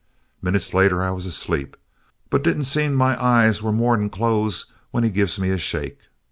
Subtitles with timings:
[0.41, 1.77] "Minute later I was asleep,
[2.31, 5.99] but didn't seem my eyes were more'n close when he gives me a shake.